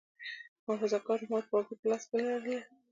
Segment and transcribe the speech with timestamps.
[0.65, 2.57] محافظه کار حکومت واګې په لاس کې لرلې.